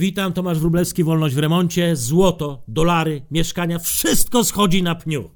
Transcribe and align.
Witam, 0.00 0.32
Tomasz 0.32 0.58
Wróblewski, 0.58 1.04
Wolność 1.04 1.34
w 1.34 1.38
remoncie. 1.38 1.96
Złoto, 1.96 2.62
dolary, 2.68 3.22
mieszkania, 3.30 3.78
wszystko 3.78 4.44
schodzi 4.44 4.82
na 4.82 4.94
pniu. 4.94 5.30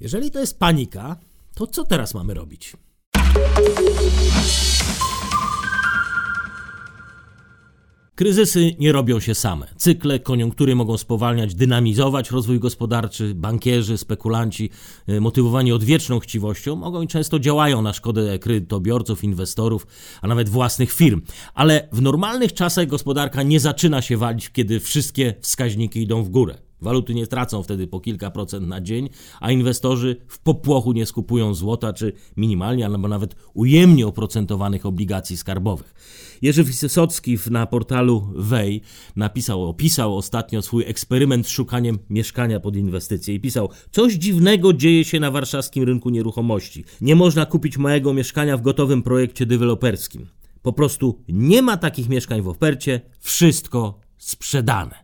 Jeżeli 0.00 0.30
to 0.30 0.40
jest 0.40 0.58
panika, 0.58 1.16
to 1.54 1.66
co 1.66 1.84
teraz 1.84 2.14
mamy 2.14 2.34
robić? 2.34 2.76
Kryzysy 8.14 8.76
nie 8.78 8.92
robią 8.92 9.20
się 9.20 9.34
same. 9.34 9.66
Cykle, 9.76 10.18
koniunktury 10.18 10.74
mogą 10.74 10.98
spowalniać, 10.98 11.54
dynamizować 11.54 12.30
rozwój 12.30 12.60
gospodarczy. 12.60 13.34
Bankierzy, 13.34 13.98
spekulanci, 13.98 14.70
y, 15.08 15.20
motywowani 15.20 15.72
odwieczną 15.72 16.20
chciwością, 16.20 16.76
mogą 16.76 17.02
i 17.02 17.06
często 17.06 17.38
działają 17.38 17.82
na 17.82 17.92
szkodę 17.92 18.38
kredytobiorców, 18.38 19.24
inwestorów, 19.24 19.86
a 20.22 20.26
nawet 20.26 20.48
własnych 20.48 20.92
firm. 20.92 21.22
Ale 21.54 21.88
w 21.92 22.02
normalnych 22.02 22.52
czasach 22.52 22.86
gospodarka 22.86 23.42
nie 23.42 23.60
zaczyna 23.60 24.02
się 24.02 24.16
walić, 24.16 24.50
kiedy 24.50 24.80
wszystkie 24.80 25.34
wskaźniki 25.40 26.02
idą 26.02 26.22
w 26.22 26.28
górę. 26.28 26.63
Waluty 26.80 27.14
nie 27.14 27.26
tracą 27.26 27.62
wtedy 27.62 27.86
po 27.86 28.00
kilka 28.00 28.30
procent 28.30 28.68
na 28.68 28.80
dzień, 28.80 29.08
a 29.40 29.50
inwestorzy 29.50 30.16
w 30.28 30.38
popłochu 30.38 30.92
nie 30.92 31.06
skupują 31.06 31.54
złota 31.54 31.92
czy 31.92 32.12
minimalnie 32.36 32.86
albo 32.86 33.08
nawet 33.08 33.36
ujemnie 33.54 34.06
oprocentowanych 34.06 34.86
obligacji 34.86 35.36
skarbowych. 35.36 35.94
Jerzy 36.42 36.64
Wysocki 36.64 37.38
na 37.50 37.66
portalu 37.66 38.28
Wej 38.34 38.80
napisał, 39.16 39.64
opisał 39.64 40.16
ostatnio 40.16 40.62
swój 40.62 40.84
eksperyment 40.84 41.46
z 41.46 41.50
szukaniem 41.50 41.98
mieszkania 42.10 42.60
pod 42.60 42.76
inwestycje 42.76 43.34
i 43.34 43.40
pisał: 43.40 43.70
Coś 43.90 44.14
dziwnego 44.14 44.72
dzieje 44.72 45.04
się 45.04 45.20
na 45.20 45.30
warszawskim 45.30 45.84
rynku 45.84 46.10
nieruchomości. 46.10 46.84
Nie 47.00 47.16
można 47.16 47.46
kupić 47.46 47.78
małego 47.78 48.14
mieszkania 48.14 48.56
w 48.56 48.62
gotowym 48.62 49.02
projekcie 49.02 49.46
deweloperskim. 49.46 50.26
Po 50.62 50.72
prostu 50.72 51.18
nie 51.28 51.62
ma 51.62 51.76
takich 51.76 52.08
mieszkań 52.08 52.42
w 52.42 52.48
ofercie, 52.48 53.00
wszystko 53.20 54.00
sprzedane. 54.18 55.03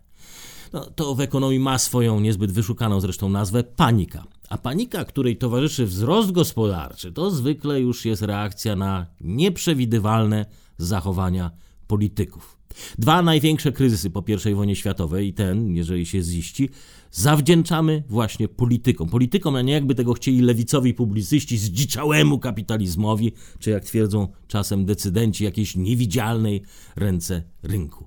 No, 0.73 0.91
to 0.91 1.15
w 1.15 1.21
ekonomii 1.21 1.59
ma 1.61 1.79
swoją 1.79 2.21
niezbyt 2.21 2.53
wyszukaną 2.53 3.01
zresztą 3.01 3.29
nazwę 3.29 3.65
panika. 3.65 4.25
A 4.49 4.59
panika, 4.59 5.05
której 5.05 5.37
towarzyszy 5.37 5.87
wzrost 5.87 6.31
gospodarczy, 6.31 7.13
to 7.13 7.31
zwykle 7.31 7.81
już 7.81 8.05
jest 8.05 8.23
reakcja 8.23 8.77
na 8.77 9.07
nieprzewidywalne 9.21 10.47
zachowania 10.79 11.51
polityków. 11.87 12.61
Dwa 12.99 13.23
największe 13.23 13.73
kryzysy 13.73 14.11
po 14.11 14.25
I 14.51 14.55
wojnie 14.55 14.77
światowej 14.77 15.29
i 15.29 15.35
ten, 15.35 15.77
jeżeli 15.77 16.07
się 16.07 16.23
ziści, 16.23 16.69
zawdzięczamy 17.11 18.03
właśnie 18.09 18.49
politykom. 18.49 19.09
Politykom, 19.09 19.57
a 19.57 19.63
nie 19.63 19.73
jakby 19.73 19.95
tego 19.95 20.13
chcieli 20.13 20.41
lewicowi 20.41 20.95
publicyści, 20.95 21.59
zdziczałemu 21.59 22.39
kapitalizmowi, 22.39 23.33
czy 23.59 23.71
jak 23.71 23.85
twierdzą 23.85 24.29
czasem 24.49 24.85
decydenci 24.85 25.45
jakiejś 25.45 25.77
niewidzialnej 25.77 26.63
ręce 26.97 27.43
rynku. 27.63 28.07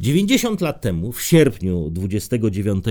90 0.00 0.60
lat 0.60 0.80
temu, 0.80 1.12
w 1.12 1.22
sierpniu 1.22 1.90
29 1.90 2.84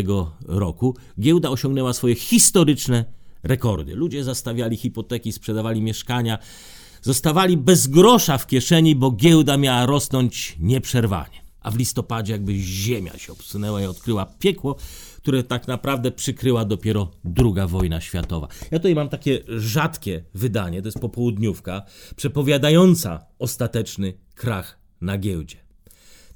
roku, 0.46 0.96
giełda 1.20 1.50
osiągnęła 1.50 1.94
swoje 1.94 2.16
historyczne 2.16 3.06
rekordy. 3.44 3.96
Ludzie 3.96 4.24
zastawiali 4.24 4.78
hipoteki, 4.78 5.32
sprzedawali 5.32 5.82
mieszkania, 5.82 6.38
zostawali 7.02 7.58
bez 7.58 7.88
grosza 7.88 8.38
w 8.38 8.48
kieszeni, 8.48 8.96
bo 8.96 9.12
giełda 9.12 9.58
miała 9.58 9.86
rosnąć 9.86 10.56
nieprzerwanie. 10.60 11.42
A 11.62 11.72
w 11.72 11.76
listopadzie 11.76 12.34
jakby 12.34 12.56
ziemia 12.56 13.18
się 13.18 13.34
obsunęła 13.34 13.82
i 13.82 13.86
odkryła 13.86 14.26
piekło, 14.26 14.76
które 15.18 15.44
tak 15.44 15.68
naprawdę 15.68 16.12
przykryła 16.12 16.66
dopiero 16.66 17.12
II 17.38 17.68
wojna 17.68 18.02
światowa. 18.02 18.48
Ja 18.72 18.80
tutaj 18.80 18.96
mam 18.96 19.10
takie 19.10 19.40
rzadkie 19.48 20.24
wydanie, 20.34 20.82
to 20.82 20.88
jest 20.88 21.00
popołudniówka, 21.00 21.82
przepowiadająca 22.16 23.26
ostateczny 23.40 24.14
krach 24.36 24.80
na 25.02 25.18
giełdzie. 25.18 25.69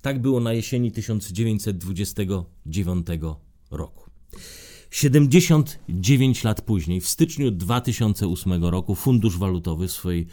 Tak 0.04 0.22
było 0.22 0.40
na 0.40 0.54
jesieni 0.54 0.92
1929 0.92 3.08
roku. 3.72 4.10
79 4.92 6.44
lat 6.44 6.62
później, 6.62 7.02
w 7.02 7.08
styczniu 7.08 7.52
2008 7.52 8.66
roku, 8.66 8.96
Fundusz 8.96 9.38
Walutowy 9.38 9.88
w 9.88 9.92
swojej 9.92 10.28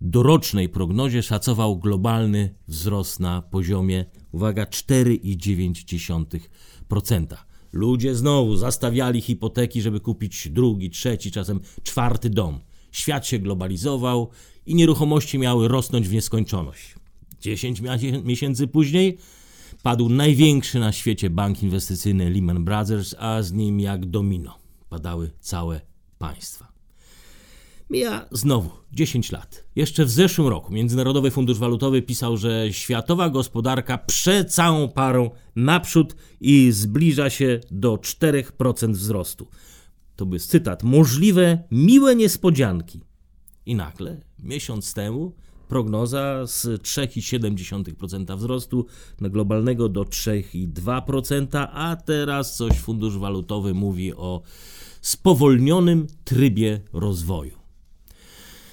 dorocznej 0.00 0.68
prognozie 0.68 1.22
szacował 1.22 1.78
globalny 1.78 2.54
wzrost 2.68 3.20
na 3.20 3.42
poziomie, 3.42 4.04
uwaga, 4.32 4.64
4,9%. 4.64 7.36
Ludzie 7.72 8.14
znowu 8.14 8.56
zastawiali 8.56 9.20
hipoteki, 9.20 9.82
żeby 9.82 10.00
kupić 10.00 10.48
drugi, 10.48 10.90
trzeci, 10.90 11.30
czasem 11.30 11.60
czwarty 11.82 12.30
dom. 12.30 12.60
Świat 12.92 13.26
się 13.26 13.38
globalizował 13.38 14.30
i 14.66 14.74
nieruchomości 14.74 15.38
miały 15.38 15.68
rosnąć 15.68 16.08
w 16.08 16.12
nieskończoność. 16.12 17.01
10 17.42 17.82
miesięcy 18.24 18.66
później 18.66 19.18
padł 19.82 20.08
największy 20.08 20.78
na 20.78 20.92
świecie 20.92 21.30
bank 21.30 21.62
inwestycyjny 21.62 22.30
Lehman 22.30 22.64
Brothers, 22.64 23.14
a 23.18 23.42
z 23.42 23.52
nim 23.52 23.80
jak 23.80 24.06
domino 24.06 24.58
padały 24.88 25.30
całe 25.40 25.80
państwa. 26.18 26.72
Mija 27.90 28.28
znowu 28.30 28.70
10 28.92 29.32
lat. 29.32 29.64
Jeszcze 29.76 30.04
w 30.04 30.10
zeszłym 30.10 30.48
roku 30.48 30.72
Międzynarodowy 30.72 31.30
Fundusz 31.30 31.58
Walutowy 31.58 32.02
pisał, 32.02 32.36
że 32.36 32.72
światowa 32.72 33.30
gospodarka 33.30 33.98
prze 33.98 34.44
całą 34.44 34.88
parą 34.88 35.30
naprzód 35.56 36.16
i 36.40 36.72
zbliża 36.72 37.30
się 37.30 37.60
do 37.70 37.96
4% 37.96 38.92
wzrostu. 38.92 39.48
To 40.16 40.26
był 40.26 40.38
cytat. 40.38 40.82
Możliwe 40.82 41.64
miłe 41.70 42.16
niespodzianki. 42.16 43.00
I 43.66 43.74
nagle, 43.74 44.20
miesiąc 44.38 44.94
temu, 44.94 45.34
prognoza 45.72 46.46
z 46.46 46.64
3,7% 46.82 48.36
wzrostu 48.36 48.86
na 49.20 49.28
globalnego 49.28 49.88
do 49.88 50.02
3,2%, 50.02 51.66
a 51.72 51.96
teraz 51.96 52.56
coś 52.56 52.78
Fundusz 52.78 53.18
Walutowy 53.18 53.74
mówi 53.74 54.14
o 54.14 54.42
spowolnionym 55.00 56.06
trybie 56.24 56.80
rozwoju. 56.92 57.58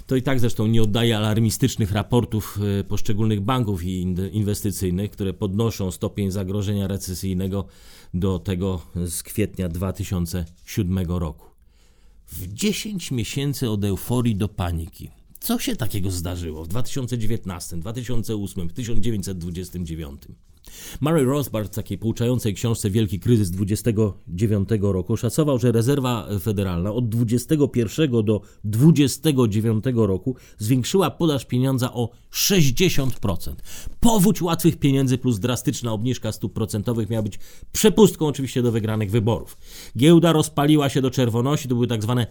To 0.08 0.16
i 0.16 0.22
tak 0.22 0.40
zresztą 0.40 0.68
nie 0.68 0.84
oddaje 0.84 1.18
alarmistycznych 1.18 1.92
raportów 1.92 2.60
e, 2.80 2.84
poszczególnych 2.84 3.42
banków 3.42 3.84
inwestycyjnych, 4.32 5.12
które 5.12 5.34
podnoszą 5.34 5.92
stopień 5.92 6.32
zagrożenia 6.32 6.88
recesyjnego 6.88 7.66
do 8.14 8.40
tego 8.40 8.82
z 9.06 9.24
kwietnia 9.24 9.70
2007 9.70 11.00
roku. 11.08 11.46
W 12.28 12.54
10 12.54 13.12
miesięcy 13.12 13.70
od 13.70 13.84
euforii 13.84 14.36
do 14.36 14.48
paniki 14.48 15.19
co 15.40 15.60
się 15.60 15.76
takiego 15.76 16.12
zdarzyło 16.12 16.64
w 16.64 16.68
2019, 16.68 17.78
2008, 17.78 18.70
1929? 18.70 20.22
Murray 21.02 21.26
Rothbard 21.26 21.72
w 21.72 21.76
takiej 21.76 21.98
pouczającej 21.98 22.54
książce 22.54 22.90
Wielki 22.90 23.20
Kryzys 23.20 23.52
29 23.52 24.70
roku 24.82 25.18
szacował, 25.18 25.60
że 25.60 25.72
rezerwa 25.72 26.28
federalna 26.40 26.94
od 26.94 27.10
21 27.10 28.26
do 28.26 28.42
29 28.64 29.86
roku 29.96 30.36
zwiększyła 30.58 31.12
podaż 31.12 31.46
pieniądza 31.46 31.94
o 31.94 32.10
60%. 32.32 33.54
Powódź 34.00 34.42
łatwych 34.42 34.80
pieniędzy 34.80 35.18
plus 35.18 35.40
drastyczna 35.40 35.92
obniżka 35.92 36.32
stóp 36.32 36.54
procentowych 36.54 37.10
miała 37.10 37.24
być 37.24 37.40
przepustką 37.72 38.28
oczywiście 38.28 38.62
do 38.62 38.72
wygranych 38.72 39.12
wyborów. 39.12 39.58
Giełda 39.98 40.32
rozpaliła 40.32 40.90
się 40.90 41.02
do 41.02 41.12
czerwoności, 41.12 41.68
to 41.68 41.76
były 41.76 41.88
tak 41.88 42.04
zwane 42.04 42.28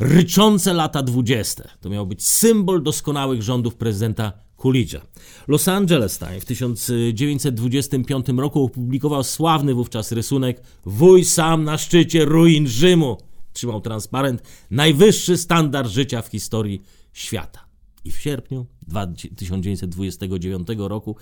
ryczące 0.00 0.72
lata 0.72 1.02
dwudzieste. 1.02 1.68
To 1.80 1.90
miał 1.90 2.06
być 2.06 2.26
symbol 2.26 2.82
doskonałych 2.82 3.42
rządów 3.42 3.74
prezydenta 3.74 4.32
Coolidge'a. 4.58 5.00
Los 5.48 5.68
Angeles 5.68 6.18
Times 6.18 6.42
w 6.42 6.46
1925 6.46 8.26
roku 8.28 8.64
opublikował 8.64 9.24
sławny 9.24 9.74
wówczas 9.74 10.12
rysunek 10.12 10.62
Wuj 10.84 11.24
sam 11.24 11.64
na 11.64 11.78
szczycie 11.78 12.24
ruin 12.24 12.66
Rzymu. 12.66 13.16
Trzymał 13.52 13.80
transparent 13.80 14.42
najwyższy 14.70 15.36
standard 15.36 15.90
życia 15.90 16.22
w 16.22 16.28
historii 16.28 16.82
świata. 17.12 17.69
I 18.04 18.10
w 18.10 18.18
sierpniu 18.18 18.66
1929 19.36 20.68
roku 20.78 21.16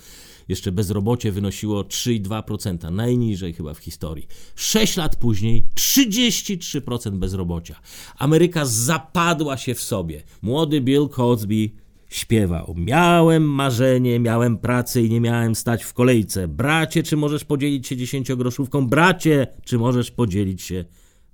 jeszcze 0.47 0.71
bezrobocie 0.71 1.31
wynosiło 1.31 1.83
3,2%, 1.83 2.91
najniżej 2.91 3.53
chyba 3.53 3.73
w 3.73 3.79
historii. 3.79 4.27
Sześć 4.55 4.97
lat 4.97 5.15
później 5.15 5.65
33% 5.75 7.11
bezrobocia. 7.11 7.79
Ameryka 8.17 8.65
zapadła 8.65 9.57
się 9.57 9.75
w 9.75 9.81
sobie. 9.81 10.23
Młody 10.41 10.81
Bill 10.81 11.09
Cosby 11.09 11.69
śpiewał. 12.09 12.73
Miałem 12.77 13.43
marzenie, 13.43 14.19
miałem 14.19 14.57
pracę 14.57 15.01
i 15.01 15.09
nie 15.09 15.21
miałem 15.21 15.55
stać 15.55 15.83
w 15.83 15.93
kolejce. 15.93 16.47
Bracie, 16.47 17.03
czy 17.03 17.17
możesz 17.17 17.45
podzielić 17.45 17.87
się 17.87 17.97
dziesięciogroszówką? 17.97 18.87
Bracie, 18.87 19.47
czy 19.63 19.77
możesz 19.77 20.11
podzielić 20.11 20.61
się 20.61 20.85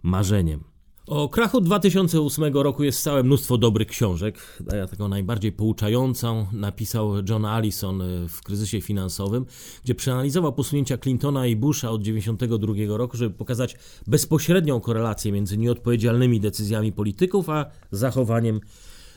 marzeniem? 0.03 0.74
O 1.07 1.29
krachu 1.29 1.61
2008 1.61 2.53
roku 2.53 2.83
jest 2.83 3.03
całe 3.03 3.23
mnóstwo 3.23 3.57
dobrych 3.57 3.87
książek. 3.87 4.63
Ja 4.73 4.87
taką 4.87 5.07
najbardziej 5.07 5.51
pouczającą 5.51 6.45
napisał 6.51 7.13
John 7.29 7.45
Allison 7.45 8.01
e, 8.01 8.29
w 8.29 8.41
kryzysie 8.41 8.81
finansowym, 8.81 9.45
gdzie 9.83 9.95
przeanalizował 9.95 10.53
posunięcia 10.53 10.97
Clintona 10.97 11.47
i 11.47 11.55
Busha 11.55 11.89
od 11.89 12.01
1992 12.01 12.97
roku, 12.97 13.17
żeby 13.17 13.35
pokazać 13.35 13.75
bezpośrednią 14.07 14.79
korelację 14.79 15.31
między 15.31 15.57
nieodpowiedzialnymi 15.57 16.39
decyzjami 16.39 16.91
polityków 16.91 17.49
a 17.49 17.65
zachowaniem 17.91 18.59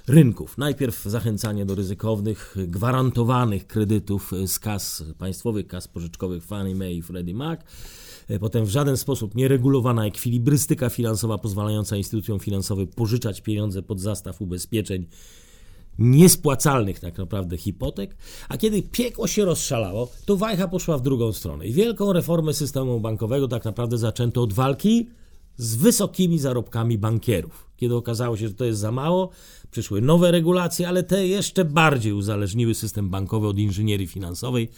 rynków. 0.08 0.58
Najpierw 0.58 1.02
zachęcanie 1.02 1.66
do 1.66 1.74
ryzykownych, 1.74 2.56
gwarantowanych 2.56 3.66
kredytów 3.66 4.32
z 4.46 4.58
kas 4.58 5.04
państwowych, 5.18 5.66
kas 5.66 5.88
pożyczkowych 5.88 6.44
Fannie 6.44 6.74
Mae 6.74 6.92
i 6.92 7.02
Freddie 7.02 7.34
Mac. 7.34 7.60
Potem 8.40 8.64
w 8.64 8.68
żaden 8.68 8.96
sposób 8.96 9.34
nieregulowana 9.34 10.06
ekwilibrystyka 10.06 10.90
finansowa 10.90 11.38
pozwalająca 11.38 11.96
instytucjom 11.96 12.40
finansowym 12.40 12.86
pożyczać 12.86 13.40
pieniądze 13.40 13.82
pod 13.82 14.00
zastaw 14.00 14.42
ubezpieczeń 14.42 15.06
niespłacalnych 15.98 17.00
tak 17.00 17.18
naprawdę 17.18 17.56
hipotek, 17.56 18.16
a 18.48 18.58
kiedy 18.58 18.82
piekło 18.82 19.26
się 19.26 19.44
rozszalało, 19.44 20.08
to 20.24 20.36
wajcha 20.36 20.68
poszła 20.68 20.98
w 20.98 21.02
drugą 21.02 21.32
stronę 21.32 21.66
i 21.66 21.72
wielką 21.72 22.12
reformę 22.12 22.54
systemu 22.54 23.00
bankowego 23.00 23.48
tak 23.48 23.64
naprawdę 23.64 23.98
zaczęto 23.98 24.42
od 24.42 24.52
walki 24.52 25.08
z 25.56 25.76
wysokimi 25.76 26.38
zarobkami 26.38 26.98
bankierów. 26.98 27.70
Kiedy 27.76 27.94
okazało 27.94 28.36
się, 28.36 28.48
że 28.48 28.54
to 28.54 28.64
jest 28.64 28.80
za 28.80 28.92
mało, 28.92 29.30
przyszły 29.70 30.00
nowe 30.00 30.30
regulacje, 30.30 30.88
ale 30.88 31.02
te 31.02 31.26
jeszcze 31.26 31.64
bardziej 31.64 32.12
uzależniły 32.12 32.74
system 32.74 33.10
bankowy 33.10 33.46
od 33.46 33.58
inżynierii 33.58 34.06
finansowej. 34.06 34.68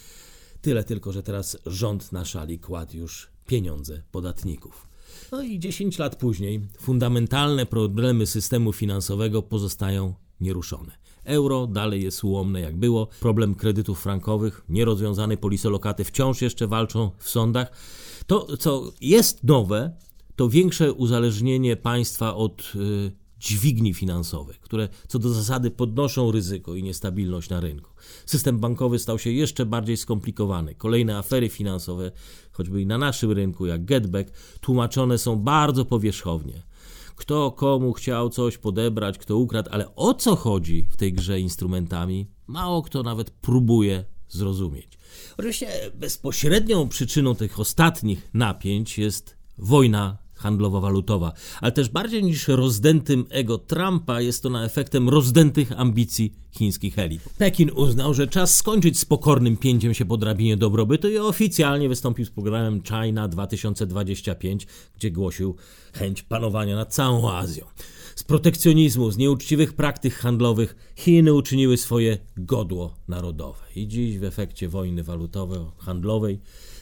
Tyle 0.61 0.83
tylko, 0.83 1.11
że 1.11 1.23
teraz 1.23 1.57
rząd 1.65 2.11
na 2.11 2.25
szali 2.25 2.59
kładł 2.59 2.97
już 2.97 3.27
pieniądze 3.47 4.01
podatników. 4.11 4.87
No 5.31 5.41
i 5.41 5.59
10 5.59 5.99
lat 5.99 6.15
później 6.15 6.61
fundamentalne 6.79 7.65
problemy 7.65 8.25
systemu 8.25 8.73
finansowego 8.73 9.41
pozostają 9.41 10.13
nieruszone. 10.41 10.91
Euro 11.23 11.67
dalej 11.67 12.03
jest 12.03 12.23
ułomne 12.23 12.61
jak 12.61 12.77
było. 12.77 13.07
Problem 13.19 13.55
kredytów 13.55 14.01
frankowych, 14.01 14.61
nierozwiązane 14.69 15.37
polisolokaty 15.37 16.03
wciąż 16.03 16.41
jeszcze 16.41 16.67
walczą 16.67 17.11
w 17.17 17.29
sądach. 17.29 17.71
To, 18.27 18.57
co 18.57 18.91
jest 19.01 19.43
nowe, 19.43 19.91
to 20.35 20.49
większe 20.49 20.93
uzależnienie 20.93 21.75
państwa 21.75 22.35
od 22.35 22.73
y, 22.75 23.11
dźwigni 23.41 23.93
finansowych, 23.93 24.59
które 24.59 24.89
co 25.07 25.19
do 25.19 25.29
zasady 25.29 25.71
podnoszą 25.71 26.31
ryzyko 26.31 26.75
i 26.75 26.83
niestabilność 26.83 27.49
na 27.49 27.59
rynku. 27.59 27.91
System 28.25 28.59
bankowy 28.59 28.99
stał 28.99 29.19
się 29.19 29.31
jeszcze 29.31 29.65
bardziej 29.65 29.97
skomplikowany. 29.97 30.75
Kolejne 30.75 31.17
afery 31.17 31.49
finansowe, 31.49 32.11
choćby 32.51 32.81
i 32.81 32.85
na 32.85 32.97
naszym 32.97 33.31
rynku, 33.31 33.65
jak 33.65 33.85
Getback, 33.85 34.31
tłumaczone 34.61 35.17
są 35.17 35.35
bardzo 35.35 35.85
powierzchownie. 35.85 36.63
Kto 37.15 37.51
komu 37.51 37.93
chciał 37.93 38.29
coś 38.29 38.57
podebrać, 38.57 39.17
kto 39.17 39.37
ukradł, 39.37 39.69
ale 39.71 39.95
o 39.95 40.13
co 40.13 40.35
chodzi 40.35 40.87
w 40.91 40.97
tej 40.97 41.13
grze 41.13 41.39
instrumentami, 41.39 42.27
mało 42.47 42.81
kto 42.81 43.03
nawet 43.03 43.29
próbuje 43.29 44.05
zrozumieć. 44.29 44.97
Oczywiście 45.37 45.91
bezpośrednią 45.95 46.89
przyczyną 46.89 47.35
tych 47.35 47.59
ostatnich 47.59 48.29
napięć 48.33 48.97
jest 48.97 49.37
wojna 49.57 50.17
handlowo-walutowa, 50.41 51.31
ale 51.61 51.71
też 51.71 51.89
bardziej 51.89 52.23
niż 52.23 52.47
rozdętym 52.47 53.25
ego 53.29 53.57
Trumpa 53.57 54.21
jest 54.21 54.43
to 54.43 54.49
na 54.49 54.65
efektem 54.65 55.09
rozdętych 55.09 55.79
ambicji 55.79 56.33
chińskich 56.51 56.99
elit. 56.99 57.21
Pekin 57.37 57.71
uznał, 57.75 58.13
że 58.13 58.27
czas 58.27 58.55
skończyć 58.55 58.99
z 58.99 59.05
pokornym 59.05 59.57
pięciem 59.57 59.93
się 59.93 60.05
po 60.05 60.17
drabinie 60.17 60.57
dobrobytu 60.57 61.09
i 61.09 61.17
oficjalnie 61.17 61.89
wystąpił 61.89 62.25
z 62.25 62.29
programem 62.29 62.81
China 62.83 63.27
2025, 63.27 64.67
gdzie 64.97 65.11
głosił 65.11 65.55
chęć 65.93 66.21
panowania 66.21 66.75
nad 66.75 66.93
całą 66.93 67.31
Azją. 67.31 67.65
Z 68.15 68.23
protekcjonizmu, 68.23 69.11
z 69.11 69.17
nieuczciwych 69.17 69.73
praktyk 69.73 70.13
handlowych 70.13 70.75
Chiny 70.95 71.33
uczyniły 71.33 71.77
swoje 71.77 72.17
godło 72.37 72.93
narodowe. 73.07 73.59
I 73.75 73.87
dziś 73.87 74.17
w 74.17 74.23
efekcie 74.23 74.69
wojny 74.69 75.03
walutowo-handlowej 75.03 76.37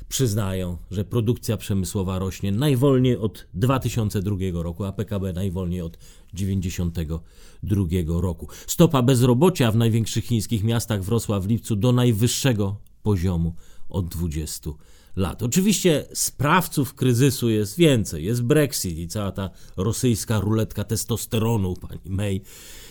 przyznają, 0.10 0.78
że 0.92 1.06
produkcja 1.06 1.58
przemysłowa 1.58 2.20
rośnie 2.20 2.52
najwolniej 2.52 3.18
od 3.18 3.48
2002 3.54 4.36
roku, 4.54 4.84
a 4.84 4.92
PKB 4.92 5.34
najwolniej 5.34 5.81
od 5.81 5.98
1992 5.98 8.22
roku. 8.22 8.48
Stopa 8.68 9.02
bezrobocia 9.02 9.72
w 9.72 9.76
największych 9.76 10.26
chińskich 10.26 10.64
miastach 10.64 11.04
wrosła 11.04 11.40
w 11.40 11.48
lipcu 11.48 11.76
do 11.76 11.92
najwyższego 11.92 12.76
poziomu 13.04 13.56
od 13.90 14.08
20 14.08 14.70
lat. 14.70 14.99
Oczywiście 15.41 16.06
sprawców 16.13 16.94
kryzysu 16.94 17.50
jest 17.50 17.77
więcej. 17.77 18.25
Jest 18.25 18.44
Brexit 18.44 18.97
i 18.97 19.07
cała 19.07 19.31
ta 19.31 19.50
rosyjska 19.77 20.39
ruletka 20.39 20.83
testosteronu 20.83 21.73
pani 21.73 22.00
May 22.06 22.41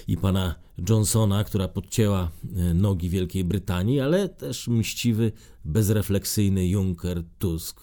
i 0.08 0.16
pana 0.16 0.54
Johnsona, 0.88 1.44
która 1.44 1.68
podcięła 1.68 2.30
e, 2.56 2.74
nogi 2.74 3.08
Wielkiej 3.08 3.44
Brytanii, 3.44 4.00
ale 4.00 4.28
też 4.28 4.68
mściwy, 4.68 5.32
bezrefleksyjny 5.64 6.68
Juncker, 6.68 7.22
Tusk 7.38 7.80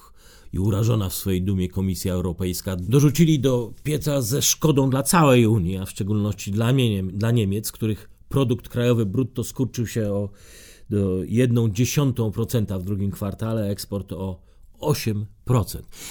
i 0.53 0.59
urażona 0.59 1.09
w 1.09 1.13
swojej 1.13 1.41
dumie 1.41 1.69
Komisja 1.69 2.13
Europejska 2.13 2.75
dorzucili 2.75 3.39
do 3.39 3.73
pieca 3.83 4.21
ze 4.21 4.41
szkodą 4.41 4.89
dla 4.89 5.03
całej 5.03 5.45
Unii, 5.45 5.77
a 5.77 5.85
w 5.85 5.89
szczególności 5.89 6.51
dla, 6.51 6.73
dla 7.13 7.31
Niemiec, 7.31 7.71
których 7.71 8.09
produkt 8.29 8.69
krajowy 8.69 9.05
brutto 9.05 9.43
skurczył 9.43 9.87
się 9.87 10.13
o 10.13 10.29
do 10.89 11.17
1,1% 11.17 12.79
w 12.79 12.83
drugim 12.83 13.11
kwartale, 13.11 13.69
eksport 13.69 14.13
o 14.13 14.41
8%. 14.79 15.25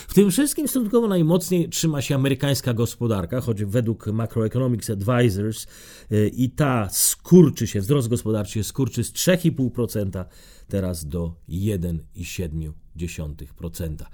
W 0.09 0.15
tym 0.15 0.31
wszystkim 0.31 0.69
stosunkowo 0.69 1.09
najmocniej 1.09 1.69
trzyma 1.69 2.03
się 2.03 2.15
amerykańska 2.15 2.75
gospodarka, 2.75 3.41
choć 3.41 3.65
według 3.65 4.07
Macroeconomics 4.07 4.91
Advisors 4.91 5.67
y, 6.13 6.31
i 6.37 6.51
ta 6.51 6.89
skurczy 6.91 7.67
się, 7.67 7.81
wzrost 7.81 8.09
gospodarczy 8.09 8.53
się 8.53 8.65
skurczy 8.65 9.05
z 9.05 9.13
3,5% 9.13 10.25
teraz 10.69 11.07
do 11.07 11.35
1,7%. 11.49 14.05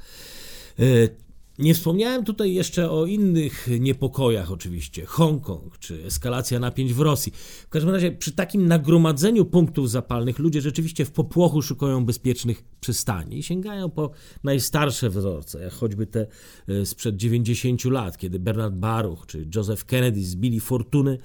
Nie 1.61 1.75
wspomniałem 1.75 2.25
tutaj 2.25 2.55
jeszcze 2.55 2.91
o 2.91 3.07
innych 3.07 3.69
niepokojach, 3.81 4.53
oczywiście. 4.53 5.07
Hongkong 5.07 5.79
czy 5.79 6.05
eskalacja 6.05 6.59
napięć 6.59 6.95
w 6.95 7.01
Rosji. 7.01 7.33
W 7.67 7.69
każdym 7.69 7.95
razie, 7.95 8.13
przy 8.13 8.33
takim 8.33 8.67
nagromadzeniu 8.67 9.45
punktów 9.45 9.91
zapalnych, 9.91 10.39
ludzie 10.39 10.61
rzeczywiście 10.61 11.05
w 11.05 11.11
popłochu 11.11 11.63
szukają 11.63 12.05
bezpiecznych 12.05 12.63
przystani 12.81 13.39
i 13.39 13.43
sięgają 13.43 13.91
po 13.91 14.11
najstarsze 14.45 15.11
wzorce, 15.11 15.63
jak 15.63 15.73
choćby 15.73 16.07
te 16.07 16.27
e, 16.69 16.87
sprzed 16.87 17.17
90 17.17 17.85
lat, 17.85 18.19
kiedy 18.19 18.39
Bernard 18.39 18.75
Baruch 18.75 19.27
czy 19.27 19.49
Joseph 19.55 19.85
Kennedy 19.85 20.25
zbili 20.25 20.61
fortuny 20.61 21.19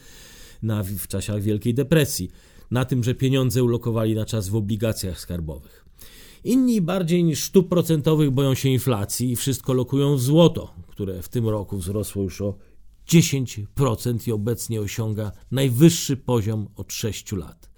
na, 0.63 0.83
w 0.83 1.07
czasach 1.07 1.41
Wielkiej 1.41 1.73
Depresji 1.73 2.29
na 2.71 2.85
tym, 2.85 3.03
że 3.03 3.15
pieniądze 3.15 3.63
ulokowali 3.63 4.15
na 4.15 4.25
czas 4.25 4.49
w 4.49 4.55
obligacjach 4.55 5.19
skarbowych. 5.19 5.84
Inni 6.45 6.81
bardziej 6.81 7.23
niż 7.23 7.43
stóp 7.43 7.69
procentowych 7.69 8.31
boją 8.31 8.55
się 8.55 8.69
inflacji 8.69 9.31
i 9.31 9.35
wszystko 9.35 9.73
lokują 9.73 10.15
w 10.15 10.21
złoto, 10.21 10.73
które 10.87 11.21
w 11.21 11.29
tym 11.29 11.47
roku 11.47 11.77
wzrosło 11.77 12.23
już 12.23 12.41
o 12.41 12.55
10% 13.07 14.27
i 14.27 14.31
obecnie 14.31 14.81
osiąga 14.81 15.31
najwyższy 15.51 16.17
poziom 16.17 16.67
od 16.75 16.93
6 16.93 17.31
lat. 17.31 17.69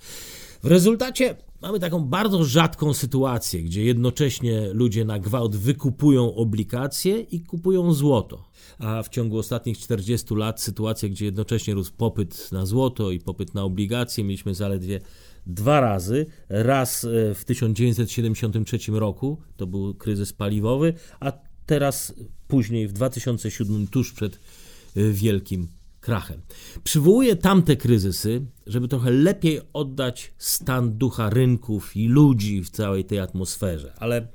W 0.63 0.67
rezultacie 0.67 1.35
mamy 1.61 1.79
taką 1.79 1.99
bardzo 1.99 2.43
rzadką 2.43 2.93
sytuację, 2.93 3.63
gdzie 3.63 3.83
jednocześnie 3.83 4.69
ludzie 4.73 5.05
na 5.05 5.19
gwałt 5.19 5.55
wykupują 5.55 6.35
obligacje 6.35 7.19
i 7.19 7.41
kupują 7.41 7.93
złoto. 7.93 8.49
A 8.79 9.03
w 9.03 9.09
ciągu 9.09 9.37
ostatnich 9.37 9.77
40 9.77 10.35
lat 10.35 10.61
sytuację, 10.61 11.09
gdzie 11.09 11.25
jednocześnie 11.25 11.73
rósł 11.73 11.93
popyt 11.97 12.51
na 12.51 12.65
złoto 12.65 13.11
i 13.11 13.19
popyt 13.19 13.53
na 13.53 13.63
obligacje, 13.63 14.23
mieliśmy 14.23 14.55
zaledwie 14.55 14.99
dwa 15.45 15.79
razy. 15.79 16.25
Raz 16.49 17.03
e, 17.03 17.35
w 17.35 17.45
1973 17.45 18.77
roku, 18.91 19.37
to 19.57 19.67
był 19.67 19.93
kryzys 19.93 20.33
paliwowy, 20.33 20.93
a 21.19 21.31
teraz 21.65 22.13
później 22.47 22.87
w 22.87 22.93
2007, 22.93 23.87
tuż 23.87 24.13
przed 24.13 24.35
e, 24.35 24.39
wielkim 25.11 25.67
krachem. 26.07 26.41
Przywołuję 26.83 27.35
tamte 27.35 27.75
kryzysy, 27.75 28.45
żeby 28.67 28.87
trochę 28.87 29.11
lepiej 29.11 29.61
oddać 29.73 30.33
stan 30.37 30.97
ducha 30.97 31.29
rynków 31.29 31.95
i 31.95 32.07
ludzi 32.07 32.63
w 32.63 32.69
całej 32.69 33.05
tej 33.05 33.19
atmosferze, 33.19 33.93
ale 33.97 34.27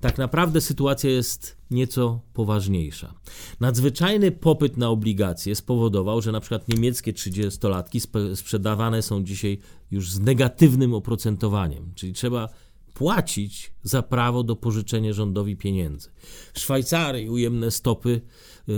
tak 0.00 0.18
naprawdę 0.18 0.60
sytuacja 0.60 1.10
jest 1.10 1.56
nieco 1.70 2.20
poważniejsza. 2.32 3.14
Nadzwyczajny 3.60 4.30
popyt 4.30 4.76
na 4.76 4.88
obligacje 4.88 5.54
spowodował, 5.54 6.22
że 6.22 6.32
na 6.32 6.40
przykład 6.40 6.68
niemieckie 6.68 7.12
30-latki 7.12 8.00
sprzedawane 8.36 9.02
są 9.02 9.24
dzisiaj 9.24 9.58
już 9.90 10.10
z 10.10 10.20
negatywnym 10.20 10.94
oprocentowaniem, 10.94 11.92
czyli 11.94 12.12
trzeba 12.12 12.48
płacić 12.94 13.72
za 13.82 14.02
prawo 14.02 14.42
do 14.42 14.56
pożyczenia 14.56 15.12
rządowi 15.12 15.56
pieniędzy. 15.56 16.10
W 16.54 16.58
Szwajcarii 16.58 17.28
ujemne 17.28 17.70
stopy 17.70 18.20
yy, 18.66 18.74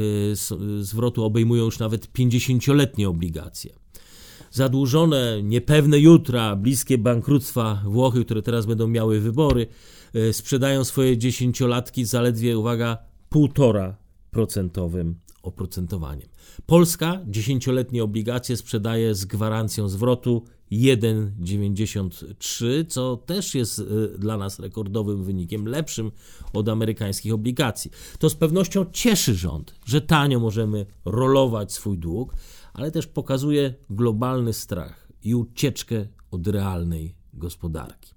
zwrotu 0.80 1.25
obejmują 1.25 1.64
już 1.64 1.78
nawet 1.78 2.12
50-letnie 2.12 3.09
obligacje. 3.09 3.75
Zadłużone, 4.50 5.42
niepewne 5.42 5.99
jutra, 5.99 6.56
bliskie 6.56 6.99
bankructwa 6.99 7.83
Włochy, 7.85 8.25
które 8.25 8.42
teraz 8.42 8.66
będą 8.66 8.88
miały 8.88 9.21
wybory, 9.21 9.66
yy, 10.14 10.33
sprzedają 10.33 10.85
swoje 10.85 11.18
dziesięciolatki 11.18 12.04
zaledwie, 12.04 12.59
uwaga, 12.59 12.99
1,5% 13.33 15.14
oprocentowaniem. 15.42 16.28
Polska 16.66 17.21
dziesięcioletnie 17.26 18.04
obligacje 18.04 18.56
sprzedaje 18.56 19.14
z 19.14 19.25
gwarancją 19.25 19.88
zwrotu 19.88 20.44
1,93, 20.73 22.87
co 22.88 23.16
też 23.16 23.54
jest 23.54 23.78
y, 23.78 23.85
dla 24.18 24.37
nas 24.37 24.59
rekordowym 24.59 25.25
wynikiem, 25.25 25.68
lepszym 25.68 26.11
od 26.52 26.68
amerykańskich 26.68 27.35
obligacji. 27.35 27.90
To 28.18 28.30
z 28.30 28.35
pewnością 28.35 28.87
cieszy 28.92 29.35
rząd, 29.35 29.75
że 29.85 30.00
tanio 30.00 30.40
możemy 30.40 30.87
rolować 31.04 31.73
swój 31.73 31.99
dług, 31.99 32.35
ale 32.73 32.90
też 32.90 33.06
pokazuje 33.06 33.75
globalny 33.90 34.52
strach 34.52 35.09
i 35.25 35.35
ucieczkę 35.35 36.06
od 36.30 36.47
realnej 36.47 37.14
gospodarki. 37.35 38.14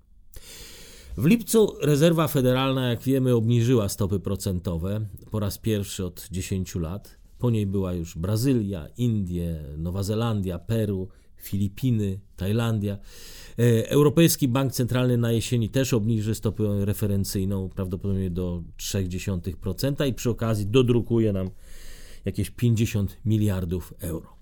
W 1.17 1.25
lipcu 1.25 1.73
rezerwa 1.81 2.27
federalna, 2.27 2.89
jak 2.89 3.01
wiemy, 3.01 3.35
obniżyła 3.35 3.89
stopy 3.89 4.19
procentowe 4.19 5.01
po 5.31 5.39
raz 5.39 5.57
pierwszy 5.57 6.05
od 6.05 6.27
10 6.31 6.75
lat. 6.75 7.17
Po 7.37 7.49
niej 7.49 7.65
była 7.65 7.93
już 7.93 8.17
Brazylia, 8.17 8.87
Indie, 8.97 9.63
Nowa 9.77 10.03
Zelandia, 10.03 10.59
Peru, 10.59 11.09
Filipiny, 11.37 12.19
Tajlandia. 12.35 12.97
E, 13.59 13.89
Europejski 13.89 14.47
Bank 14.47 14.73
Centralny 14.73 15.17
na 15.17 15.31
jesieni 15.31 15.69
też 15.69 15.93
obniży 15.93 16.35
stopę 16.35 16.85
referencyjną 16.85 17.69
prawdopodobnie 17.69 18.29
do 18.29 18.63
0,3% 18.77 20.07
i 20.07 20.13
przy 20.13 20.29
okazji 20.29 20.65
dodrukuje 20.65 21.33
nam 21.33 21.49
jakieś 22.25 22.49
50 22.49 23.17
miliardów 23.25 23.93
euro. 23.99 24.37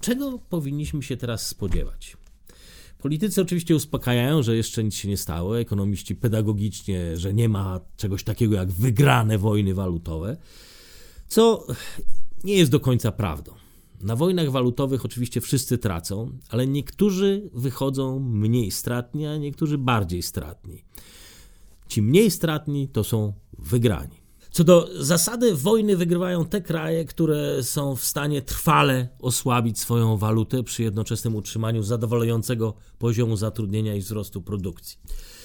Czego 0.00 0.38
powinniśmy 0.48 1.02
się 1.02 1.16
teraz 1.16 1.46
spodziewać? 1.46 2.16
Politycy 2.98 3.42
oczywiście 3.42 3.76
uspokajają, 3.76 4.42
że 4.42 4.56
jeszcze 4.56 4.84
nic 4.84 4.94
się 4.94 5.08
nie 5.08 5.16
stało, 5.16 5.60
ekonomiści 5.60 6.16
pedagogicznie, 6.16 7.16
że 7.16 7.34
nie 7.34 7.48
ma 7.48 7.80
czegoś 7.96 8.24
takiego 8.24 8.54
jak 8.54 8.70
wygrane 8.70 9.38
wojny 9.38 9.74
walutowe, 9.74 10.36
co 11.28 11.66
nie 12.44 12.54
jest 12.54 12.70
do 12.70 12.80
końca 12.80 13.12
prawdą. 13.12 13.52
Na 14.02 14.16
wojnach 14.16 14.50
walutowych 14.50 15.04
oczywiście 15.04 15.40
wszyscy 15.40 15.78
tracą, 15.78 16.38
ale 16.48 16.66
niektórzy 16.66 17.50
wychodzą 17.54 18.20
mniej 18.20 18.70
stratni, 18.70 19.26
a 19.26 19.36
niektórzy 19.36 19.78
bardziej 19.78 20.22
stratni. 20.22 20.84
Ci 21.88 22.02
mniej 22.02 22.30
stratni 22.30 22.88
to 22.88 23.04
są 23.04 23.32
wygrani. 23.58 24.22
Co 24.50 24.64
do 24.64 24.88
zasady, 25.04 25.54
wojny 25.54 25.96
wygrywają 25.96 26.44
te 26.44 26.60
kraje, 26.60 27.04
które 27.04 27.62
są 27.62 27.96
w 27.96 28.04
stanie 28.04 28.42
trwale 28.42 29.08
osłabić 29.18 29.80
swoją 29.80 30.16
walutę 30.16 30.62
przy 30.62 30.82
jednoczesnym 30.82 31.36
utrzymaniu 31.36 31.82
zadowalającego 31.82 32.74
poziomu 32.98 33.36
zatrudnienia 33.36 33.94
i 33.94 34.00
wzrostu 34.00 34.42
produkcji. 34.42 34.98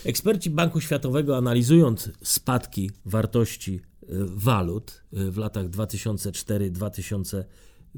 Eksperci 0.05 0.49
Banku 0.49 0.81
Światowego, 0.81 1.37
analizując 1.37 2.09
spadki 2.23 2.91
wartości 3.05 3.75
e, 3.75 4.05
walut 4.19 5.03
e, 5.13 5.31
w 5.31 5.37
latach 5.37 5.69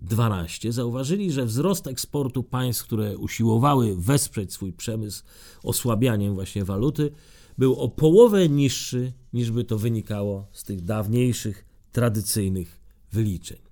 2004-2012, 0.05 0.71
zauważyli, 0.71 1.31
że 1.31 1.45
wzrost 1.45 1.87
eksportu 1.87 2.43
państw, 2.43 2.83
które 2.83 3.17
usiłowały 3.17 3.95
wesprzeć 3.95 4.53
swój 4.53 4.73
przemysł 4.73 5.23
osłabianiem 5.63 6.33
właśnie 6.33 6.65
waluty, 6.65 7.11
był 7.57 7.75
o 7.75 7.89
połowę 7.89 8.49
niższy 8.49 9.13
niż 9.33 9.51
by 9.51 9.63
to 9.63 9.77
wynikało 9.77 10.47
z 10.51 10.63
tych 10.63 10.81
dawniejszych, 10.81 11.65
tradycyjnych 11.91 12.79
wyliczeń. 13.11 13.68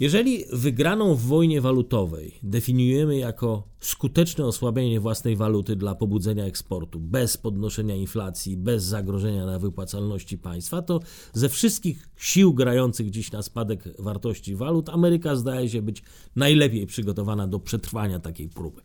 Jeżeli 0.00 0.44
wygraną 0.52 1.14
w 1.14 1.20
wojnie 1.20 1.60
walutowej 1.60 2.38
definiujemy 2.42 3.16
jako 3.16 3.68
skuteczne 3.80 4.46
osłabienie 4.46 5.00
własnej 5.00 5.36
waluty 5.36 5.76
dla 5.76 5.94
pobudzenia 5.94 6.44
eksportu, 6.44 7.00
bez 7.00 7.36
podnoszenia 7.36 7.94
inflacji, 7.94 8.56
bez 8.56 8.84
zagrożenia 8.84 9.46
na 9.46 9.58
wypłacalności 9.58 10.38
państwa, 10.38 10.82
to 10.82 11.00
ze 11.32 11.48
wszystkich 11.48 12.08
sił 12.16 12.54
grających 12.54 13.10
dziś 13.10 13.32
na 13.32 13.42
spadek 13.42 13.84
wartości 13.98 14.56
walut, 14.56 14.88
Ameryka 14.88 15.36
zdaje 15.36 15.68
się 15.68 15.82
być 15.82 16.02
najlepiej 16.36 16.86
przygotowana 16.86 17.46
do 17.46 17.60
przetrwania 17.60 18.20
takiej 18.20 18.48
próby. 18.48 18.82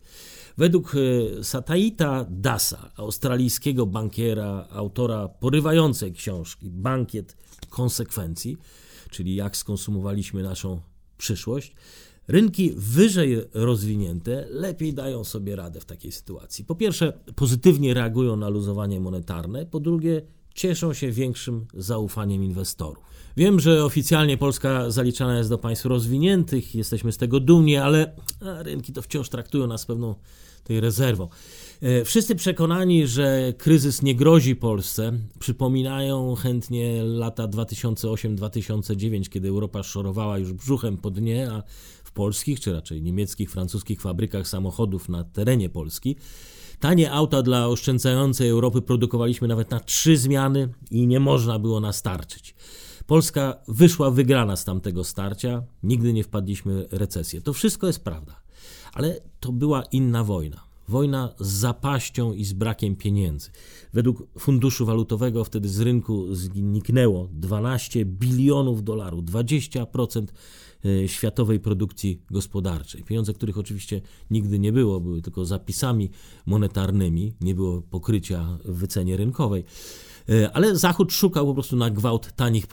Według 0.58 0.94
e, 0.94 1.44
Sataita 1.44 2.26
Dasa, 2.30 2.90
australijskiego 2.96 3.86
bankiera, 3.86 4.66
autora 4.72 5.28
porywającej 5.28 6.12
książki 6.12 6.70
Bankiet 6.70 7.36
Konsekwencji, 7.70 8.56
czyli 9.10 9.34
jak 9.34 9.56
skonsumowaliśmy 9.56 10.42
naszą 10.42 10.80
przyszłość, 11.20 11.74
rynki 12.28 12.72
wyżej 12.76 13.36
rozwinięte 13.54 14.46
lepiej 14.50 14.94
dają 14.94 15.24
sobie 15.24 15.56
radę 15.56 15.80
w 15.80 15.84
takiej 15.84 16.12
sytuacji. 16.12 16.64
Po 16.64 16.74
pierwsze, 16.74 17.12
pozytywnie 17.36 17.94
reagują 17.94 18.36
na 18.36 18.48
luzowanie 18.48 19.00
monetarne, 19.00 19.66
po 19.66 19.80
drugie, 19.80 20.22
cieszą 20.54 20.92
się 20.92 21.10
większym 21.10 21.66
zaufaniem 21.74 22.44
inwestorów. 22.44 23.04
Wiem, 23.36 23.60
że 23.60 23.84
oficjalnie 23.84 24.36
Polska 24.36 24.90
zaliczana 24.90 25.38
jest 25.38 25.50
do 25.50 25.58
państw 25.58 25.84
rozwiniętych, 25.84 26.74
jesteśmy 26.74 27.12
z 27.12 27.16
tego 27.16 27.40
dumni, 27.40 27.76
ale 27.76 28.12
rynki 28.40 28.92
to 28.92 29.02
wciąż 29.02 29.28
traktują 29.28 29.66
nas 29.66 29.86
pewną 29.86 30.14
tej 30.64 30.80
rezerwą. 30.80 31.28
E, 31.82 32.04
wszyscy 32.04 32.34
przekonani, 32.34 33.06
że 33.06 33.52
kryzys 33.58 34.02
nie 34.02 34.14
grozi 34.14 34.56
Polsce, 34.56 35.12
przypominają 35.38 36.34
chętnie 36.34 37.02
lata 37.02 37.48
2008-2009, 37.48 39.28
kiedy 39.28 39.48
Europa 39.48 39.82
szorowała 39.82 40.38
już 40.38 40.52
brzuchem 40.52 40.96
po 40.96 41.10
dnie, 41.10 41.50
a 41.52 41.62
w 42.04 42.12
polskich, 42.12 42.60
czy 42.60 42.72
raczej 42.72 43.02
niemieckich, 43.02 43.50
francuskich 43.50 44.00
fabrykach 44.00 44.48
samochodów 44.48 45.08
na 45.08 45.24
terenie 45.24 45.68
Polski 45.68 46.16
Tanie 46.80 47.12
auta 47.12 47.42
dla 47.42 47.68
oszczędzającej 47.68 48.48
Europy 48.48 48.82
produkowaliśmy 48.82 49.48
nawet 49.48 49.70
na 49.70 49.80
trzy 49.80 50.16
zmiany 50.16 50.68
i 50.90 51.06
nie 51.06 51.20
można 51.20 51.58
było 51.58 51.80
nastarczyć. 51.80 52.54
Polska 53.06 53.56
wyszła 53.68 54.10
wygrana 54.10 54.56
z 54.56 54.64
tamtego 54.64 55.04
starcia, 55.04 55.62
nigdy 55.82 56.12
nie 56.12 56.24
wpadliśmy 56.24 56.88
w 56.88 56.92
recesję. 56.92 57.40
To 57.40 57.52
wszystko 57.52 57.86
jest 57.86 58.04
prawda. 58.04 58.40
Ale 58.92 59.20
to 59.40 59.52
była 59.52 59.82
inna 59.82 60.24
wojna. 60.24 60.69
Wojna 60.90 61.34
z 61.40 61.48
zapaścią 61.48 62.32
i 62.32 62.44
z 62.44 62.52
brakiem 62.52 62.96
pieniędzy. 62.96 63.50
Według 63.92 64.26
Funduszu 64.38 64.86
Walutowego 64.86 65.44
wtedy 65.44 65.68
z 65.68 65.80
rynku 65.80 66.34
zniknęło 66.34 67.28
12 67.32 68.04
bilionów 68.04 68.84
dolarów, 68.84 69.24
20% 69.24 70.26
e, 70.84 71.08
światowej 71.08 71.60
produkcji 71.60 72.22
gospodarczej. 72.30 73.04
Pieniądze, 73.04 73.32
których 73.32 73.58
oczywiście 73.58 74.00
nigdy 74.30 74.58
nie 74.58 74.72
było, 74.72 75.00
były 75.00 75.22
tylko 75.22 75.44
zapisami 75.44 76.10
monetarnymi, 76.46 77.34
nie 77.40 77.54
było 77.54 77.82
pokrycia 77.82 78.58
w 78.64 78.74
wycenie 78.74 79.16
rynkowej. 79.16 79.64
E, 80.28 80.52
ale 80.52 80.76
Zachód 80.76 81.12
szukał 81.12 81.46
po 81.46 81.54
prostu 81.54 81.76
na 81.76 81.90
gwałt 81.90 82.32
tanich 82.36 82.66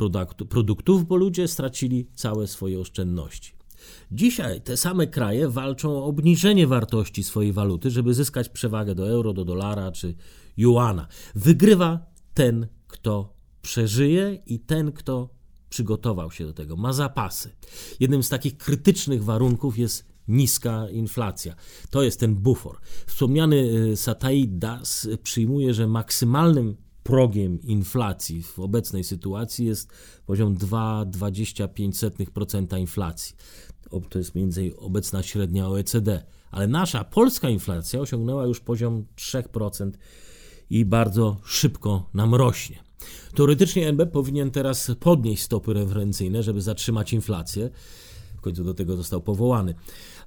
produktów, 0.49 1.07
bo 1.07 1.15
ludzie 1.15 1.47
stracili 1.47 2.07
całe 2.15 2.47
swoje 2.47 2.79
oszczędności. 2.79 3.56
Dzisiaj 4.11 4.61
te 4.61 4.77
same 4.77 5.07
kraje 5.07 5.49
walczą 5.49 5.91
o 5.91 6.05
obniżenie 6.05 6.67
wartości 6.67 7.23
swojej 7.23 7.53
waluty, 7.53 7.91
żeby 7.91 8.13
zyskać 8.13 8.49
przewagę 8.49 8.95
do 8.95 9.09
euro, 9.09 9.33
do 9.33 9.45
dolara 9.45 9.91
czy 9.91 10.15
juana. 10.57 11.07
Wygrywa 11.35 12.05
ten, 12.33 12.67
kto 12.87 13.33
przeżyje 13.61 14.39
i 14.45 14.59
ten, 14.59 14.91
kto 14.91 15.29
przygotował 15.69 16.31
się 16.31 16.45
do 16.45 16.53
tego, 16.53 16.75
ma 16.75 16.93
zapasy. 16.93 17.55
Jednym 17.99 18.23
z 18.23 18.29
takich 18.29 18.57
krytycznych 18.57 19.23
warunków 19.23 19.77
jest 19.77 20.05
niska 20.27 20.89
inflacja. 20.89 21.55
To 21.89 22.03
jest 22.03 22.19
ten 22.19 22.35
bufor. 22.35 22.79
Wspomniany 23.07 23.55
y, 23.55 23.97
Satai 23.97 24.47
Das 24.47 25.07
przyjmuje, 25.23 25.73
że 25.73 25.87
maksymalnym 25.87 26.75
progiem 27.03 27.61
inflacji 27.61 28.43
w 28.43 28.59
obecnej 28.59 29.03
sytuacji 29.03 29.65
jest 29.65 29.91
poziom 30.25 30.55
2,25% 30.55 32.79
inflacji 32.79 33.35
to 34.09 34.19
jest 34.19 34.35
między 34.35 34.61
innymi 34.61 34.77
obecna 34.77 35.23
średnia 35.23 35.67
OECD, 35.67 36.23
ale 36.51 36.67
nasza 36.67 37.03
polska 37.03 37.49
inflacja 37.49 37.99
osiągnęła 37.99 38.45
już 38.45 38.59
poziom 38.59 39.05
3% 39.15 39.91
i 40.69 40.85
bardzo 40.85 41.37
szybko 41.45 42.09
nam 42.13 42.35
rośnie. 42.35 42.87
Teoretycznie 43.35 43.91
NB 43.91 44.11
powinien 44.11 44.51
teraz 44.51 44.91
podnieść 44.99 45.43
stopy 45.43 45.73
referencyjne, 45.73 46.43
żeby 46.43 46.61
zatrzymać 46.61 47.13
inflację. 47.13 47.69
W 48.37 48.41
końcu 48.41 48.63
do 48.63 48.73
tego 48.73 48.95
został 48.97 49.21
powołany. 49.21 49.75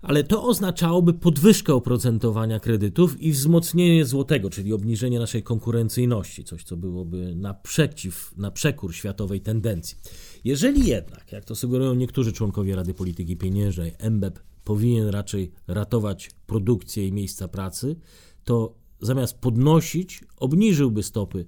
Ale 0.03 0.25
to 0.25 0.45
oznaczałoby 0.45 1.15
podwyżkę 1.15 1.75
oprocentowania 1.75 2.61
kredytów 2.61 3.23
i 3.23 3.33
wzmocnienie 3.33 4.05
złotego, 4.05 4.51
czyli 4.51 4.73
obniżenie 4.73 5.19
naszej 5.19 5.43
konkurencyjności, 5.43 6.45
coś 6.45 6.65
co 6.65 6.77
byłoby 6.77 7.35
naprzeciw, 7.35 8.33
na 8.37 8.51
przekór 8.51 8.95
światowej 8.95 9.41
tendencji. 9.41 9.99
Jeżeli 10.45 10.87
jednak, 10.87 11.33
jak 11.33 11.45
to 11.45 11.57
sugerują 11.57 11.95
niektórzy 11.95 12.33
członkowie 12.33 12.77
Rady 12.77 12.95
Polityki 12.95 13.37
Pieniężnej, 13.37 13.93
MBEP 13.99 14.41
powinien 14.65 15.09
raczej 15.09 15.53
ratować 15.67 16.31
produkcję 16.47 17.07
i 17.07 17.13
miejsca 17.13 17.49
pracy, 17.49 17.97
to 18.45 18.75
zamiast 19.01 19.39
podnosić, 19.39 20.25
obniżyłby 20.37 21.03
stopy, 21.03 21.45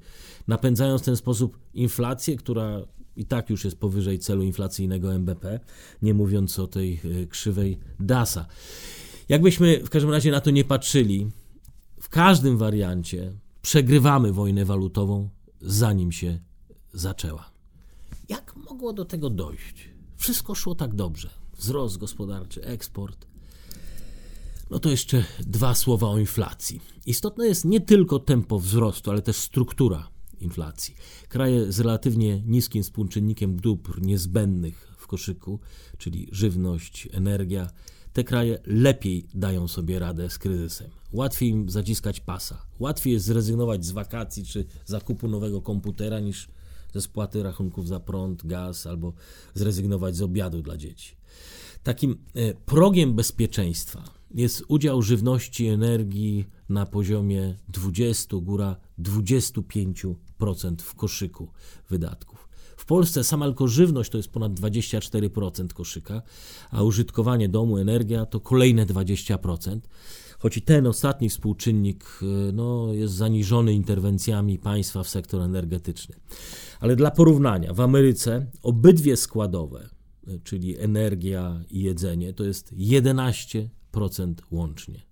napędzając 0.49 1.03
w 1.03 1.05
ten 1.05 1.17
sposób 1.17 1.59
inflację, 1.75 2.37
która 2.37 2.81
i 3.17 3.25
tak 3.25 3.51
już 3.51 3.65
jest 3.65 3.79
powyżej 3.79 4.19
celu 4.19 4.43
inflacyjnego 4.43 5.15
MBP, 5.15 5.61
nie 6.03 6.15
mówiąc 6.15 6.59
o 6.59 6.67
tej 6.67 7.01
e, 7.23 7.27
krzywej 7.27 7.79
DASA. 8.01 8.47
Jakbyśmy 9.29 9.85
w 9.85 9.91
każdym 9.91 10.11
razie 10.11 10.31
na 10.31 10.41
to 10.41 10.51
nie 10.51 10.65
patrzyli, 10.65 11.31
w 12.01 12.09
każdym 12.09 12.59
wariancie 12.59 13.33
przegrywamy 13.63 14.33
wojnę 14.33 14.65
walutową, 14.65 15.29
zanim 15.61 16.13
się 16.13 16.39
zaczęła. 16.93 17.52
Jak 18.33 18.57
mogło 18.57 18.93
do 18.93 19.05
tego 19.05 19.31
dojść? 19.31 19.89
Wszystko 20.17 20.55
szło 20.55 20.75
tak 20.75 20.95
dobrze. 20.95 21.31
Wzrost 21.57 21.99
gospodarczy, 21.99 22.65
eksport. 22.65 23.27
No 24.71 24.79
to 24.79 24.91
jeszcze 24.91 25.25
dwa 25.41 25.75
słowa 25.75 26.09
o 26.09 26.19
inflacji. 26.19 26.81
Istotne 27.07 27.47
jest 27.47 27.65
nie 27.65 27.81
tylko 27.81 28.19
tempo 28.19 28.59
wzrostu, 28.59 29.11
ale 29.11 29.23
też 29.23 29.37
struktura 29.37 30.09
inflacji. 30.41 30.95
Kraje 31.29 31.73
z 31.73 31.81
relatywnie 31.81 32.43
niskim 32.47 32.83
współczynnikiem 32.83 33.57
dóbr 33.57 34.03
niezbędnych 34.03 34.95
w 34.99 35.07
koszyku, 35.07 35.61
czyli 35.99 36.29
żywność, 36.33 37.09
energia, 37.13 37.71
te 38.13 38.25
kraje 38.25 38.59
lepiej 38.67 39.27
dają 39.35 39.69
sobie 39.69 39.99
radę 39.99 40.31
z 40.31 40.39
kryzysem. 40.39 40.91
Łatwiej 41.13 41.49
im 41.49 41.71
zaciskać 41.71 42.21
pasa. 42.21 42.67
Łatwiej 42.79 43.13
jest 43.13 43.27
zrezygnować 43.27 43.85
z 43.85 43.91
wakacji 43.91 44.45
czy 44.45 44.65
zakupu 44.85 45.29
nowego 45.29 45.63
komputera 45.63 46.21
niż 46.21 46.49
ze 46.93 47.01
spłaty 47.01 47.43
rachunków 47.43 47.89
za 47.89 48.01
prąd, 48.01 48.47
gaz 48.47 48.87
albo 48.87 49.13
zrezygnować 49.55 50.17
z 50.17 50.23
obiadu 50.23 50.63
dla 50.63 50.77
dzieci. 50.77 51.17
Takim 51.83 52.19
e, 52.35 52.55
progiem 52.55 53.15
bezpieczeństwa 53.15 54.05
jest 54.35 54.65
udział 54.69 55.03
żywności 55.03 55.65
i 55.65 55.69
energii 55.69 56.49
na 56.69 56.87
poziomie 56.87 57.55
20, 57.69 58.37
góra 58.37 58.77
25% 58.99 60.15
w 60.79 60.95
koszyku 60.95 61.49
wydatków. 61.91 62.49
W 62.77 62.85
Polsce 62.85 63.25
sama 63.25 63.47
tylko 63.47 63.69
żywność 63.69 64.11
to 64.11 64.17
jest 64.17 64.29
ponad 64.29 64.53
24% 64.53 65.73
koszyka, 65.73 66.23
a 66.71 66.83
użytkowanie 66.83 67.49
domu, 67.49 67.79
energia 67.79 68.27
to 68.27 68.41
kolejne 68.41 68.87
20%. 68.87 69.81
Choć 70.43 70.57
i 70.57 70.63
ten 70.63 70.87
ostatni 70.87 71.29
współczynnik 71.29 72.05
e, 72.23 72.53
no, 72.53 72.93
jest 72.93 73.15
zaniżony 73.15 73.75
interwencjami 73.75 74.59
państwa 74.59 75.03
w 75.03 75.09
sektor 75.09 75.43
energetyczny. 75.43 76.15
Ale 76.81 76.97
dla 76.97 77.11
porównania, 77.11 77.75
w 77.75 77.81
Ameryce 77.81 78.47
obydwie 78.63 79.17
składowe, 79.17 79.89
e, 80.27 80.39
czyli 80.45 80.79
energia 80.79 81.65
i 81.71 81.81
jedzenie, 81.81 82.33
to 82.33 82.45
jest 82.45 82.73
11% 82.73 83.69
łącznie. 84.51 85.03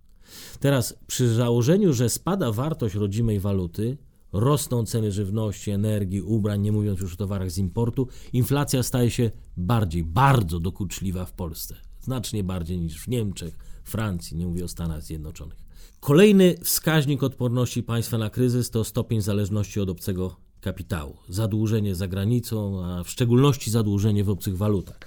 Teraz 0.61 0.99
przy 1.07 1.35
założeniu, 1.35 1.93
że 1.93 2.09
spada 2.09 2.53
wartość 2.53 2.95
rodzimej 2.95 3.41
waluty, 3.41 3.99
rosną 4.33 4.87
ceny 4.87 5.13
żywności, 5.13 5.71
energii, 5.71 6.23
ubrań, 6.23 6.61
nie 6.61 6.73
mówiąc 6.73 7.01
już 7.01 7.15
o 7.15 7.17
towarach 7.17 7.51
z 7.51 7.59
importu, 7.59 8.09
inflacja 8.33 8.83
staje 8.83 9.11
się 9.11 9.31
bardziej, 9.57 10.05
bardzo 10.05 10.61
dokuczliwa 10.61 11.25
w 11.25 11.33
Polsce. 11.33 11.77
Znacznie 12.01 12.45
bardziej 12.45 12.79
niż 12.79 13.01
w 13.01 13.09
Niemczech, 13.09 13.70
Francji, 13.85 14.37
nie 14.37 14.47
mówię 14.47 14.65
o 14.65 14.69
Stanach 14.69 15.03
Zjednoczonych. 15.03 15.59
Kolejny 16.01 16.55
wskaźnik 16.65 17.23
odporności 17.23 17.83
państwa 17.83 18.19
na 18.19 18.31
kryzys 18.31 18.71
to 18.71 18.85
stopień 18.85 19.21
zależności 19.21 19.81
od 19.81 19.91
obcego 19.91 20.37
kapitału. 20.61 21.17
Zadłużenie 21.29 21.95
za 21.95 22.09
granicą, 22.09 22.85
a 22.85 23.05
w 23.05 23.11
szczególności 23.11 23.71
zadłużenie 23.71 24.25
w 24.25 24.31
obcych 24.31 24.57
walutach. 24.57 24.99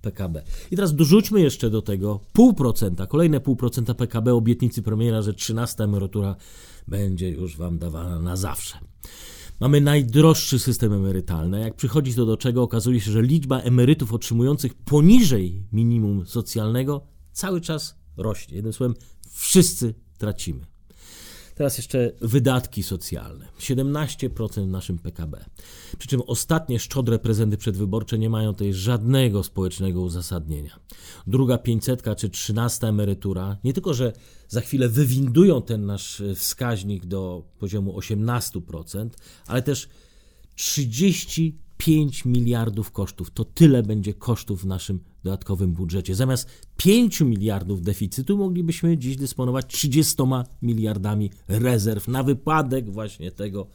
PKB. 0.00 0.42
I 0.70 0.76
teraz 0.76 0.94
dorzućmy 0.94 1.40
jeszcze 1.40 1.70
do 1.70 1.82
tego 1.82 2.20
0,5%, 2.34 3.06
kolejne 3.06 3.40
0,5% 3.40 3.94
PKB 3.94 4.34
obietnicy 4.34 4.82
premiera, 4.82 5.22
że 5.22 5.34
13 5.34 5.84
emerytura 5.84 6.36
będzie 6.88 7.30
już 7.30 7.56
wam 7.56 7.78
dawana 7.78 8.18
na 8.18 8.36
zawsze. 8.36 8.78
Mamy 9.60 9.80
najdroższy 9.80 10.58
system 10.58 10.92
emerytalny. 10.92 11.60
Jak 11.60 11.76
przychodzi 11.76 12.14
to 12.14 12.26
do 12.26 12.36
czego, 12.36 12.62
okazuje 12.62 13.00
się, 13.00 13.10
że 13.10 13.22
liczba 13.22 13.60
emerytów 13.60 14.12
otrzymujących 14.12 14.74
poniżej 14.74 15.66
minimum 15.72 16.26
socjalnego 16.26 17.06
cały 17.32 17.60
czas 17.60 17.98
rośnie. 18.16 18.56
Jednym 18.56 18.72
słowem, 18.72 18.94
wszyscy 19.30 19.94
tracimy. 20.18 20.71
Teraz 21.54 21.76
jeszcze 21.76 22.12
wydatki 22.20 22.82
socjalne. 22.82 23.48
17% 23.60 24.64
w 24.64 24.68
naszym 24.68 24.98
PKB. 24.98 25.44
Przy 25.98 26.08
czym 26.08 26.22
ostatnie 26.26 26.78
szczodre 26.78 27.18
prezenty 27.18 27.56
przedwyborcze 27.56 28.18
nie 28.18 28.30
mają 28.30 28.52
tutaj 28.52 28.74
żadnego 28.74 29.42
społecznego 29.42 30.00
uzasadnienia. 30.00 30.78
Druga 31.26 31.58
500 31.58 32.16
czy 32.16 32.30
13 32.30 32.86
emerytura 32.86 33.56
nie 33.64 33.72
tylko, 33.72 33.94
że 33.94 34.12
za 34.48 34.60
chwilę 34.60 34.88
wywindują 34.88 35.62
ten 35.62 35.86
nasz 35.86 36.22
wskaźnik 36.36 37.06
do 37.06 37.42
poziomu 37.58 37.98
18%, 37.98 39.08
ale 39.46 39.62
też 39.62 39.88
30 40.54 41.58
5 41.82 42.24
miliardów 42.24 42.90
kosztów. 42.90 43.30
To 43.30 43.44
tyle 43.44 43.82
będzie 43.82 44.14
kosztów 44.14 44.62
w 44.62 44.66
naszym 44.66 45.00
dodatkowym 45.24 45.72
budżecie. 45.72 46.14
Zamiast 46.14 46.48
5 46.76 47.20
miliardów 47.20 47.82
deficytu 47.82 48.38
moglibyśmy 48.38 48.98
dziś 48.98 49.16
dysponować 49.16 49.66
30 49.66 50.16
miliardami 50.62 51.30
rezerw 51.48 52.08
na 52.08 52.22
wypadek 52.22 52.90
właśnie 52.90 53.32
tego, 53.32 53.66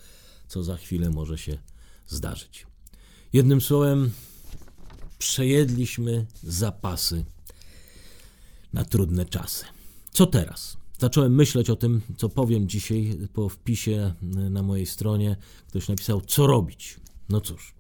co 0.48 0.64
za 0.64 0.78
chwilę 0.78 1.10
może 1.10 1.38
się 1.38 1.58
zdarzyć. 2.08 2.68
Jednym 3.34 3.62
słowem, 3.62 4.12
przejedliśmy 5.18 6.26
zapasy 6.44 7.26
na 8.74 8.86
trudne 8.86 9.26
czasy. 9.26 9.66
Co 10.12 10.26
teraz? 10.26 10.78
Zacząłem 11.00 11.36
myśleć 11.36 11.70
o 11.70 11.76
tym, 11.76 12.02
co 12.18 12.30
powiem 12.30 12.68
dzisiaj 12.68 13.18
po 13.34 13.50
wpisie 13.50 14.14
na 14.50 14.64
mojej 14.64 14.86
stronie. 14.86 15.36
Ktoś 15.68 15.88
napisał, 15.88 16.22
co 16.22 16.48
robić. 16.48 17.00
No 17.30 17.42
cóż, 17.42 17.77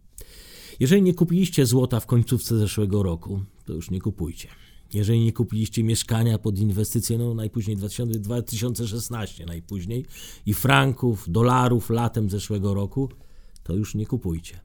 jeżeli 0.80 1.02
nie 1.02 1.14
kupiliście 1.14 1.66
złota 1.66 2.00
w 2.00 2.06
końcówce 2.06 2.58
zeszłego 2.58 3.04
roku, 3.04 3.42
to 3.66 3.74
już 3.74 3.92
nie 3.92 4.02
kupujcie. 4.02 4.48
Jeżeli 4.94 5.20
nie 5.20 5.34
kupiliście 5.34 5.84
mieszkania 5.84 6.38
pod 6.38 6.60
inwestycje, 6.60 7.18
no 7.18 7.34
najpóźniej 7.34 7.78
2016 7.78 9.46
najpóźniej 9.46 10.06
i 10.46 10.54
franków, 10.54 11.26
dolarów 11.30 11.90
latem 11.90 12.30
zeszłego 12.30 12.74
roku, 12.74 13.10
to 13.64 13.76
już 13.76 13.96
nie 13.96 14.06
kupujcie. 14.06 14.60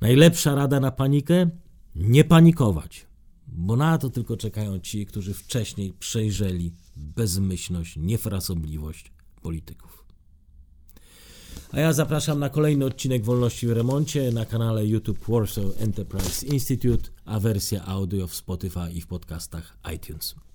Najlepsza 0.00 0.54
rada 0.54 0.80
na 0.80 0.90
panikę? 0.90 1.50
Nie 1.94 2.24
panikować, 2.24 3.06
bo 3.46 3.76
na 3.76 3.98
to 3.98 4.10
tylko 4.10 4.36
czekają 4.36 4.78
ci, 4.78 5.06
którzy 5.06 5.34
wcześniej 5.34 5.92
przejrzeli 5.92 6.72
bezmyślność, 6.96 7.96
niefrasobliwość 7.96 9.12
polityków. 9.42 10.07
A 11.72 11.80
ja 11.80 11.92
zapraszam 11.92 12.38
na 12.38 12.48
kolejny 12.48 12.84
odcinek 12.84 13.24
Wolności 13.24 13.66
w 13.66 13.72
Remoncie 13.72 14.32
na 14.32 14.44
kanale 14.46 14.86
YouTube 14.86 15.18
Warsaw 15.28 15.64
Enterprise 15.78 16.46
Institute, 16.46 17.10
a 17.24 17.40
wersja 17.40 17.84
audio 17.86 18.26
w 18.26 18.34
Spotify 18.34 18.92
i 18.94 19.00
w 19.00 19.06
podcastach 19.06 19.78
iTunes. 19.94 20.47